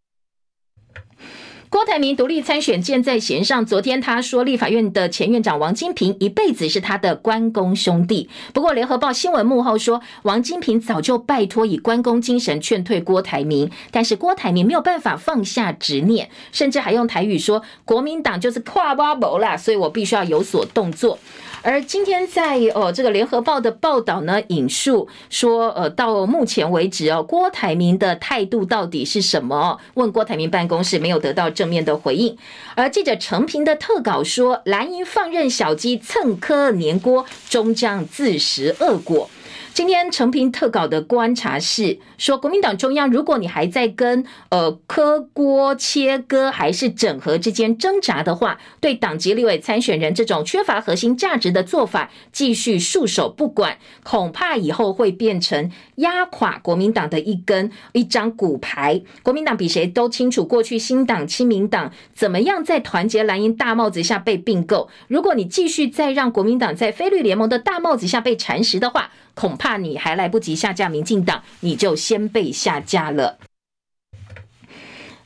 [1.69, 3.63] 郭台铭独立参选箭在弦上。
[3.63, 8.27] 昨天他说，立法院的前院长王金平一辈子是他的关公兄弟。
[8.53, 21.19] 不过，联合报新闻幕后说，王金平早就拜托以关公精神劝退郭台铭，但是郭台铭没有办法放下执念，甚至还用台语说，国民党就是跨挖谋啦，所以我必须要有所动作。
[21.61, 29.79] 而今天在哦这个联合报的报道呢，引述说，呃，到目前为止哦，郭台铭的态度到底是什么？
[29.95, 32.37] 问郭台铭办公室没有得到正面的回应。
[32.75, 39.29] 而记者陈平的特稿说，蓝营放任小鸡蹭科黏锅，终将自食恶果。
[39.73, 59.01] 今天成品特稿的观察是说，国民党中央，如果你还在跟呃柯郭切割还是整合之间挣扎的话，对党籍立委参选人这种缺乏核心价值的做法继续束手不管，恐怕以后会变成压垮国民党的一根一张骨牌。
[59.23, 64.89] 国民党比谁都清楚，过去新党亲民党怎么样在团结蓝营大帽子下被并购。
[65.07, 73.39] 如果你继续再让国民党在非绿联盟的大帽子下被蚕食的话，恐怕你还来不及下架民进党，你就先被下架了。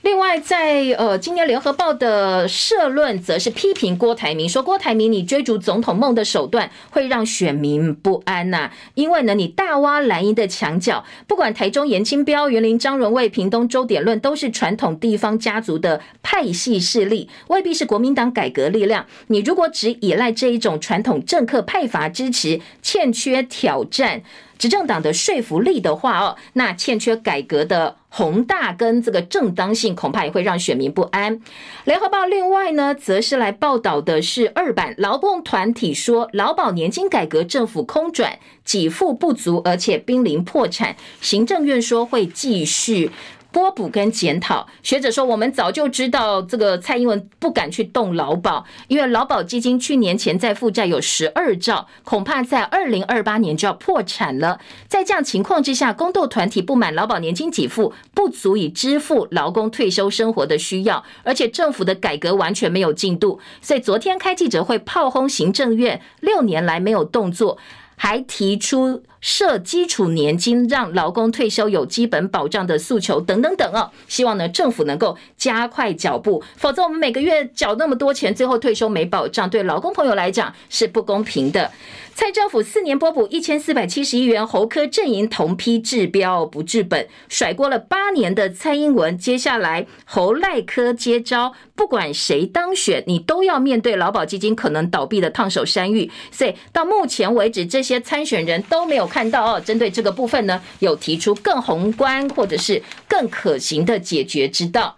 [0.04, 19.06] 另外，在呃，今年联合报的社论则是批评郭台铭，说郭台铭你追逐总统梦的手段会让选民不安呐、因为呢，你大挖蓝营的墙角，不管台中颜清标、云林张荣味、屏东周典论，都是传统地方家族的派系势力，未必是国民党改革力量。
[19.28, 24.22] 你如果只依赖这一种传统政客派阀支持，欠缺挑战
[24.58, 31.42] 执政党的说服力的话哦，那欠缺改革的宏大跟这个正当性，恐怕也会让选民不安。
[31.84, 40.96] 联合报另外呢，则是来报道的是二版劳动团体说，劳保年金改革政府空转，给付不足，而且濒临破产。
[41.22, 43.10] 行政院说会继续。
[43.54, 54.60] 拨补跟检讨，学者说，我们早就知道这个蔡英文不敢去动劳保，因为劳保基金去年潜在负债有十二兆，恐怕在二零二八年就要破产了。
[54.88, 67.60] 在这样情况之下，工斗团体不满劳保年金给付不足以支付劳工退休生活的需要，而且政府的改革完全没有进度，所以昨天开记者会炮轰行政院六年来没有动作。
[67.96, 81.72] 还提出设基础年金，让劳工退休有基本保障的诉求等等等哦，希望呢政府能够加快脚步，否则我们每个月缴那么多钱，最后退休没保障，对劳工朋友来讲是不公平的。
[82.16, 96.12] 蔡政府四年拨补一千四百七十亿元，侯柯阵营同批治标不治本，甩锅了八年的蔡英文，接下来侯赖柯接招，不管谁当选，你都要面对劳保基金可能倒闭的烫手山芋。
[96.30, 104.96] 所以到目前为止，这些参选人都没有看到哦，针对这个部分呢，有提出更宏观或者是更可行的解决之道。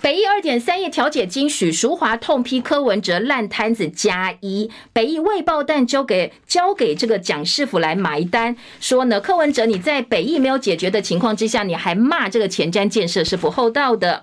[0.00, 14.22] 北艺二点三亿调解金，许淑华痛批柯文哲烂摊子加一，北艺未爆弹交给交给这个蒋师傅来埋单，说呢，柯文哲你在北艺没有解决的情况之下，你还骂这个前瞻建设是不厚道的。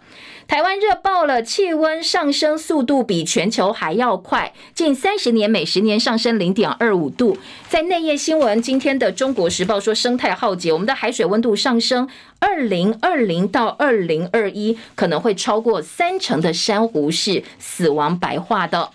[0.54, 7.36] 台湾热爆了，气温上升速度比全球还要快，近三十年每十年上升零点二五度。
[7.68, 18.92] 在内页新闻，今天的《中国时报》说生态浩劫，我们的海水温度上升，二零二零到二零二一可能会超过三成的珊瑚是死亡白化的。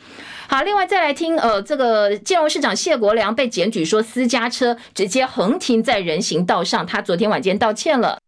[0.47, 8.21] 好，另外再来听，呃，这个金融市长谢国梁被检举说私家车直接横停在人行道上，他昨天晚间道歉了。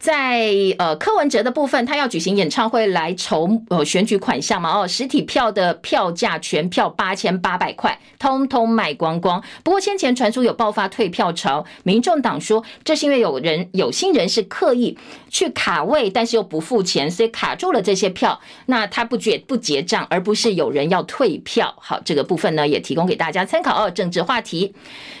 [0.00, 4.80] 在呃柯文哲的部分，他要举行演唱会来筹呃选举款项嘛？
[4.80, 9.44] 哦，实体票的票价全票八千八百块，通通卖光光。
[9.62, 14.96] 不过先前传出有爆发退票潮，民众党说这是因为有人有心人士刻意
[15.28, 18.40] 去卡位，但是又不付钱，所以卡住了这些票。
[18.66, 21.74] 那他不结不结账，而不是有人要退票。
[21.78, 23.90] 好，这个部分呢也提供给大家参考哦。
[23.90, 24.74] 政治话题，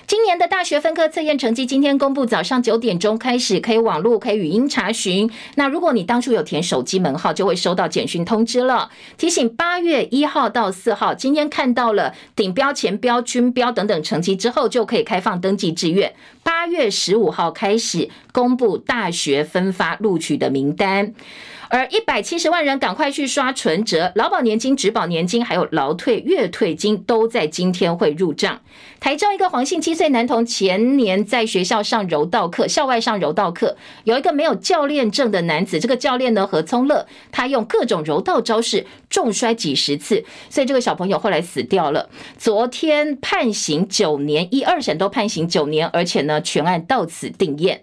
[0.06, 4.69] 今年的大学分科测验成绩今天公布，早上九点钟开始可以网络可以语音。
[4.70, 16.14] 查询，那如果你当初有填手机门号，就会收到简讯通知了，提醒八月一号到四号，今天看到了顶标、前标、均标等等成绩之后，就可以开放登记志愿。
[16.44, 21.12] 八月十五号开始公布大学分发录取的名单。
[21.70, 28.60] 而一百七十万人赶快去刷存折，劳保年金、职保年金，还有劳退、月退金都在今天会入账。
[28.98, 42.10] 台中一个黄姓七岁男童前年在学校上柔道课，校外上柔道课，有一个没有教练证的男子，这个教练呢何聪乐，他用各种柔道招式重摔几十次，所以这个小朋友后来死掉了。
[42.36, 47.78] 昨天判刑九年，一二审都判刑九年，而且呢全案到此定谳。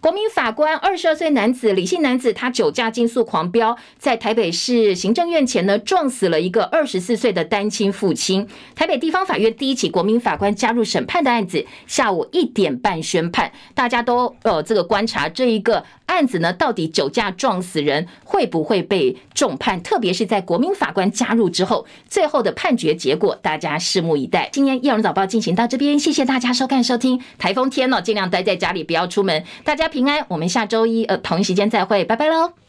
[0.00, 8.48] 国民法官二十二岁男子李姓男子，他酒驾竞速狂飙，在台北市行政院前呢撞死了一个二十四岁的单亲父亲。
[8.74, 13.52] 台北地方法院第一起国民法官加入审判的案子，下午一点半宣判。
[13.74, 19.82] 大家都呃这个观察这一个案子呢，到底酒驾撞死人会不会被重判？
[19.82, 24.48] 特别是在国民法官加入之后，最后的判决结果，大家拭目以待。
[24.50, 27.20] 今天《叶荣早报》进行到这边，谢谢大家收看收听。
[27.36, 29.44] 台风天哦，尽量待在家里，不要出门。
[29.62, 32.59] 大家平安，我们下周一呃同一时间再会，拜拜喽。